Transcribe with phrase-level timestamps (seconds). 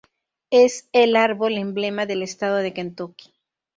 [0.49, 3.35] Es el árbol emblema del estado de Kentucky.